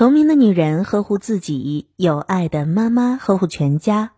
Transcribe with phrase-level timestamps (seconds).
[0.00, 4.12] 聪明的女人呵护自己，有爱的妈妈呵护全家。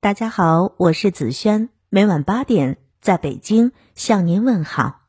[0.00, 5.02] 大家好，我是子轩，每晚八点在北京向您问好。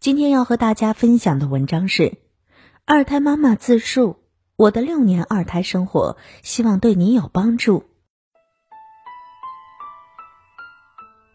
[0.00, 2.18] 今天要和大家分享的文章是
[2.84, 4.16] 二胎妈妈自述
[4.56, 7.84] 我的六年二胎生活，希望对你有帮助。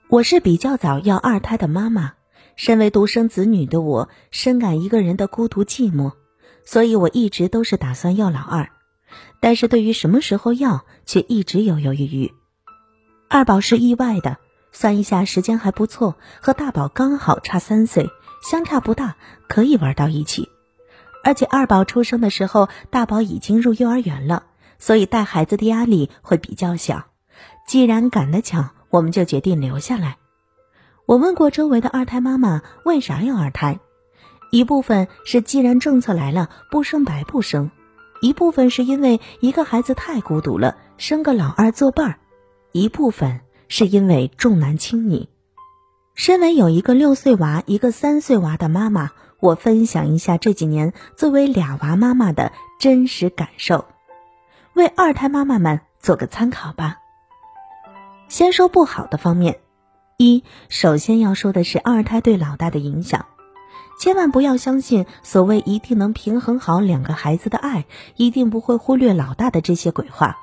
[0.09, 2.15] 我是比较早要二胎的妈妈，
[2.57, 6.11] 身为独生子女的我，深感一个人的孤独寂寞。
[6.65, 8.69] 所以我一直都是打算要老二，
[9.39, 12.33] 但是对于什么时候要，却一直犹犹豫豫。
[13.29, 14.37] 二宝是意外的，
[14.71, 18.09] 算一下时间还不错，和大宝刚好差三岁，
[18.41, 19.15] 相差不大，
[19.47, 20.49] 可以玩到一起。
[21.23, 24.43] 而且二宝出生的时候，大宝已经入幼儿园了，
[24.77, 27.05] 所以带孩子的压力会比较小。
[27.67, 30.17] 既然赶得巧，我们就决定留下来。
[31.05, 33.79] 我问过周围的二胎妈妈，为啥要二胎？
[34.51, 37.69] 一部分是既然政策来了，不生白不生；
[38.21, 42.15] 一部分是因为一个孩子太孤独了，生个老二作伴儿；
[42.71, 45.27] 一部分是因为重男轻女。
[46.13, 49.11] 身为有一个六岁娃、一个三岁娃的妈妈，
[49.41, 53.85] 我分享一下这几年作为俩娃妈妈的真实感受，
[54.73, 56.99] 为二胎妈妈们做个参考吧。
[58.29, 59.59] 先说不好的方面，
[60.17, 63.25] 一首先要说的是二胎对老大的影响。
[63.97, 70.37] 千万不要相信所谓一定能平衡好两个孩子的爱，一定不会忽略老大的这些鬼话。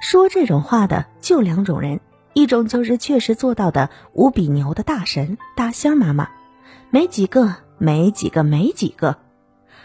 [0.00, 2.00] 说这种话的就两种人，
[2.32, 6.30] 一种就是确实做到的无比牛的大神大仙妈妈，
[6.88, 9.16] 没几个，没几个，没几个；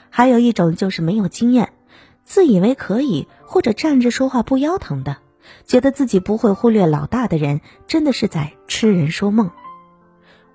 [0.10, 1.74] 还有一种就是没有经验，
[2.24, 5.18] 自以为可以或者站着说话不腰疼的，
[5.66, 9.52] 觉得自己不会忽略老大的人，真的是在痴人说梦。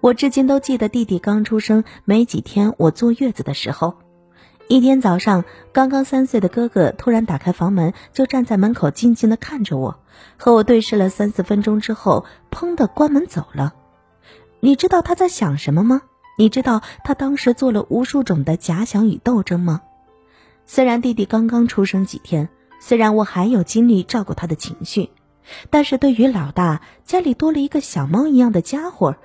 [0.01, 3.99] 我至今都记得弟弟刚出生没几天，我坐月子的时候，
[4.67, 10.01] 一天早上，刚刚三岁的哥哥突然打开房门，就站在门口静静的看着我，
[10.39, 13.75] 和我对视了三四分钟之后，砰的关门走了。
[14.61, 16.01] 你知道他在想什么吗？
[16.39, 19.83] 你知道他当时做了无数种的假想与斗争吗？
[20.65, 22.49] 虽然弟弟刚刚出生几天，
[22.81, 25.11] 虽然我还有精力照顾他的情绪，
[25.69, 29.17] 但是对于老大，家里多了一个小猫一样的家伙。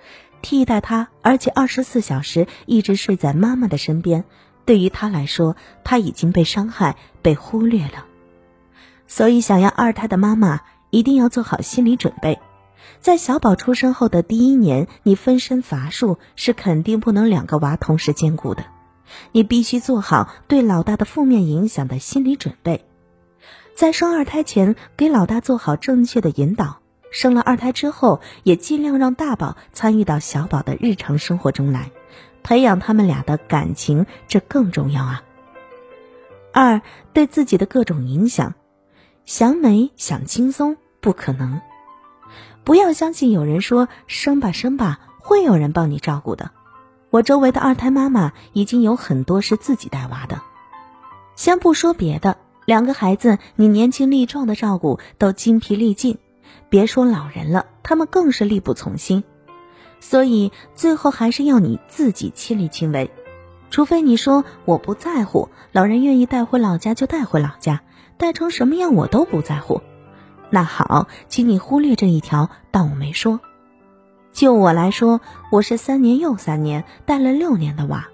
[0.45, 4.25] 替代他，而且二十四小时一直睡在妈妈的身边，
[4.63, 8.05] 对于他来说，他已经被伤害、被忽略了。
[9.07, 10.61] 所以，想要二胎的妈妈
[10.91, 12.39] 一定要做好心理准备，
[12.99, 18.65] 在小宝出生后的第一年，你分身乏术是肯定不能两个娃同时兼顾的。
[19.31, 22.85] 你必须做好对老大的负面影响的心理准备，
[23.75, 26.84] 在生二胎前给老大做好正确的引导。
[27.15, 31.91] 生了二胎之后，也尽量让大宝参与到小宝的日常生活中来，
[32.43, 35.23] 培养他们俩的感情，这更重要啊。
[36.51, 36.81] 二
[37.13, 38.53] 对自己的各种影响，
[39.23, 41.61] 想美想轻松不可能，
[42.65, 46.51] 不要相信有人说生吧生吧会有人帮你照顾的。
[47.11, 50.41] 我周围的二胎妈妈已经有很多是自己带娃的，
[51.37, 56.17] 先不说别的，两个孩子你年轻力壮的照顾都精疲力尽。
[56.69, 59.23] 别说老人了，他们更是力不从心，
[59.99, 63.11] 所以最后还是要你自己亲力亲为。
[63.71, 67.81] 除非你说我不在乎，老人愿意带回老家就带回老家，
[68.17, 69.81] 带成什么样我都不在乎。
[70.49, 73.39] 那好，请你忽略这一条，当我没说。
[74.31, 78.07] 就我来说，我是三年又三年带了六年的娃，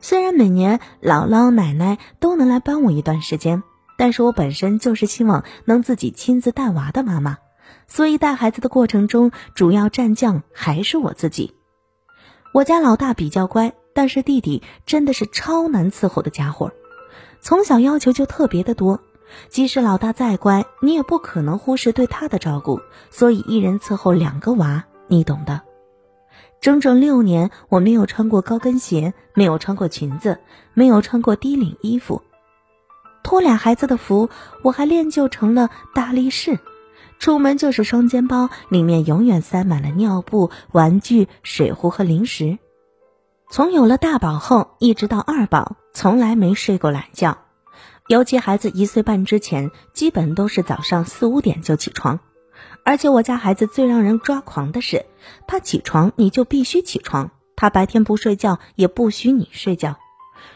[0.00, 3.62] 虽然每年姥姥奶奶都能来帮我一段时间，
[3.98, 7.38] 但是我本身就是希望能自己亲自带娃的妈妈。
[7.86, 11.54] 所以带孩子的过程中，主要战将还是我自己。
[12.52, 16.72] 我家老大比较乖，但是弟弟真的是超难伺候的家伙，
[17.40, 19.00] 从小要求就特别的多。
[19.48, 22.80] 即使老大再乖，你也不可能忽视对他的照顾。
[23.10, 25.62] 所以一人伺候两个娃，你懂的。
[26.60, 30.38] 整整六年，我没有穿过高跟鞋，没有穿过裙子，
[30.74, 32.22] 没有穿过低领衣服。
[33.22, 34.30] 托俩孩子的福，
[34.62, 36.58] 我还练就成了大力士。
[37.18, 42.58] 出门就是双肩包，里面永远塞满了尿布、玩具、水壶和零食。
[43.50, 47.38] 从有了大宝后，一直到二宝，从来没睡过懒觉。
[48.08, 52.20] 尤其孩子一岁半之前，基本都是早上四五点就起床。
[52.84, 55.06] 而且我家孩子最让人抓狂的是，
[55.46, 59.96] 他起床你就必须起床，他白天不睡觉也不许你睡觉。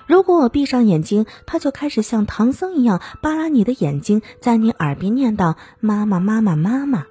[0.06, 7.05] 如果我闭上眼睛，他就开始像唐僧一样扒拉你的眼睛，在你耳边念叨“妈妈，妈妈，妈妈”。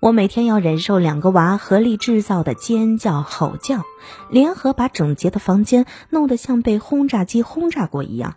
[0.00, 3.82] 我每天要忍受两个娃合力制造的尖叫、吼叫，
[4.30, 8.36] 联合把整洁的房间弄得像被轰炸机轰炸过一样。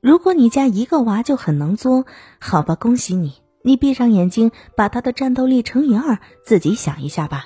[0.00, 2.06] 如果你家一个娃就很能作，
[2.38, 7.44] 好吧，恭喜你，你闭上眼睛，把他的战斗力乘以二，自己想一下吧。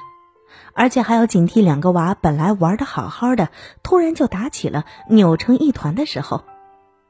[0.77, 3.49] 而且还要警惕两个娃本来玩的好好的，
[3.83, 6.45] 突然就打起了，扭成一团的时候，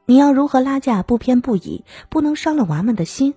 [0.05, 3.35] 你要如何拉架不偏不倚，不能伤了娃们的心。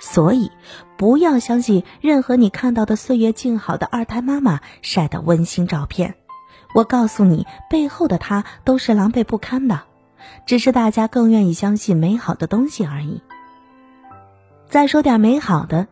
[0.00, 0.50] 所以，
[0.96, 6.16] 不要相信任何你看到的岁月静好的二胎妈妈晒的温馨照片。
[6.74, 9.82] 我告诉你，背后的她都是狼狈不堪的，
[10.44, 13.22] 只是大家更愿意相信美好的东西而已。
[14.68, 15.86] 再说点美好的。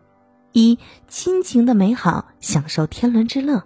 [0.59, 0.77] 一
[1.07, 3.63] 亲情的美好，享受天伦之乐。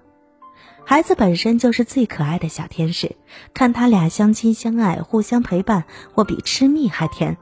[0.85, 3.17] 孩子本身就是最可爱的小天使，
[3.55, 7.39] 看他俩相亲相爱，互相陪伴，我比吃蜜还甜。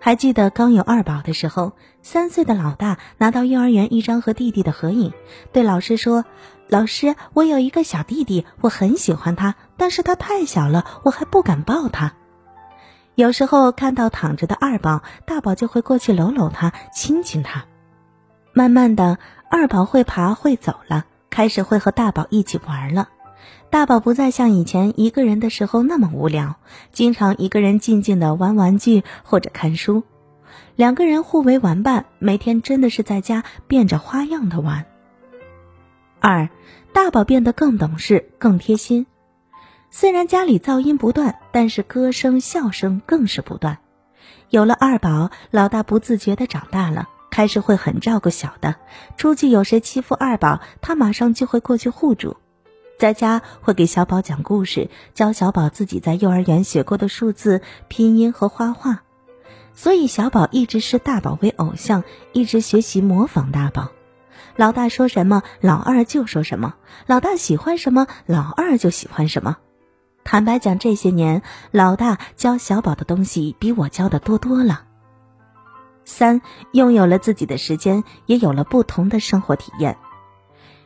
[0.00, 5.12] 还记得刚有二宝的时候，三岁的老大拿到幼儿园一张和弟弟的合影，
[5.52, 6.24] 对老师说
[6.66, 12.14] ：“老师，我有一个小弟弟，我很喜欢他，但是他太小了，我还不敢抱他。”
[13.14, 17.66] 有时候看到躺着的二宝，大宝就会过去搂搂他，亲亲他。
[18.56, 19.18] 慢慢的，
[19.50, 23.08] 二宝会爬会走了，开始会和大宝一起玩了。
[23.68, 26.54] 大宝不再像以前一个人的时候那么无聊，
[26.92, 30.04] 经常一个人静静的玩玩具或者看书。
[30.76, 34.86] 两个人互为玩伴，每天真的是在家变着花样的玩。
[36.20, 36.48] 二，
[36.92, 39.06] 大宝变得更懂事、更贴心。
[39.90, 43.78] 虽然家里噪音不断，但是歌声、笑声更是不断。
[44.48, 47.08] 有了二宝，老大不自觉的长大了。
[47.34, 48.76] 开始会很照顾小的，
[49.16, 52.36] 出去有谁欺负二宝，他马上就会过去护住。
[52.96, 59.02] 在家会给小宝讲故事，教小宝自己在幼儿园学过的数字、拼音和画画。
[59.74, 63.90] 所以小宝一直视大宝为偶像，一直学习模仿大宝。
[64.54, 66.74] 老大说什么，老二就说什么；
[67.08, 69.56] 老大喜欢什么，老二就喜欢什么。
[70.22, 71.42] 坦白讲，这些年
[71.72, 74.82] 老大教小宝的东西比我教的多多了。
[76.04, 76.42] 三，
[76.72, 79.96] 拥有了自己的时间，也有了不同的生活体验。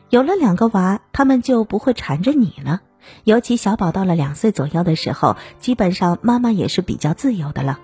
[0.09, 2.81] 有了两个娃，他们就不会缠着你了。
[3.23, 7.79] 尤其小宝到了两岁左右的时候，基本上妈妈也是比较自由的了，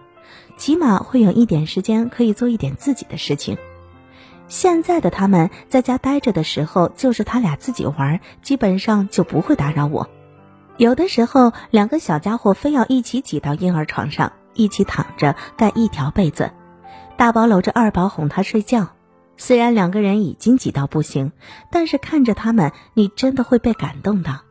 [0.57, 3.57] 起码会有一点时间可以做一点自己的事情。
[4.47, 10.09] 现在的他们在家待着的时候，就是他俩自己玩，基本上就不会打扰我。
[10.77, 16.51] 有的时候，两个小家伙非要一起挤到婴儿床上，一起躺着盖一条被子。
[17.17, 18.89] 大宝搂着二宝哄他睡觉，
[19.37, 21.31] 虽然两个人已经挤到不行，
[21.71, 24.41] 但是看着他们，你真的会被感动的。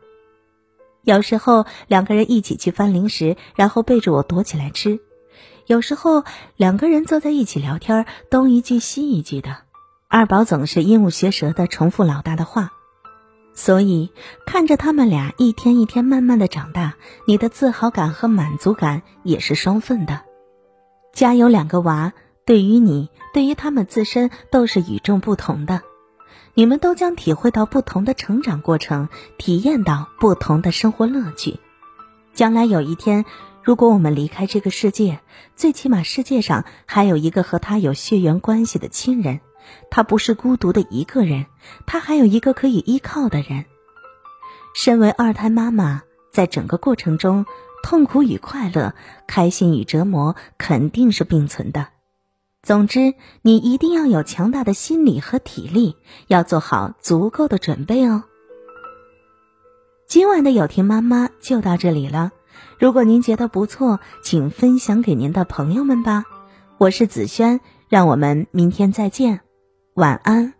[1.03, 4.97] 有时候两个人一起去翻零食，然后背着我躲起来吃；
[5.67, 6.23] 有时候
[6.55, 9.57] 两个人坐在一起聊天，东一句西一句的。
[10.07, 12.71] 二宝总是鹦鹉学舌的重复老大的话，
[13.53, 14.11] 所以
[14.47, 16.95] 看着他们俩一天一天慢慢的长大，
[17.27, 20.21] 你的自豪感和满足感也是双份的。
[21.13, 22.11] 家有两个娃。
[22.45, 25.81] 对于你，对于他们自身都是与众不同的，
[26.53, 29.09] 你们都将体会到不同的成长过程，
[29.39, 31.59] 体验到不同的生活乐趣。
[32.35, 33.25] 将来有一天，
[33.63, 35.21] 如果我们离开这个世界，
[35.55, 39.39] 最起码世界上还有一个和他有血缘关系的亲人，
[39.89, 41.47] 他不是孤独的一个人，
[41.87, 43.65] 他还有一个可以依靠的人。
[44.75, 47.47] 身为二胎妈妈，在整个过程中，
[47.81, 48.93] 痛苦与快乐，
[49.25, 51.87] 开心与折磨，肯定是并存的。
[52.65, 53.13] 总之，
[53.43, 58.23] 你一定要有强大的心理和体力，要做好足够的准备哦。
[60.07, 62.31] 今晚的有听妈妈就到这里了。
[62.79, 66.25] 如果您觉得不错，请分享给您的朋友们吧。
[66.79, 69.41] 我是子轩，让我们明天再见，
[69.93, 70.55] 晚安。